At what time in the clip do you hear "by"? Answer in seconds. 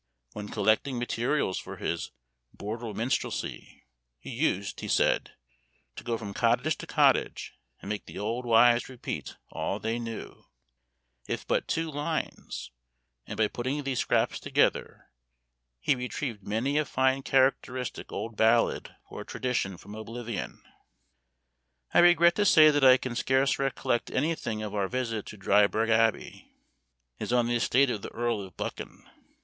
13.37-13.47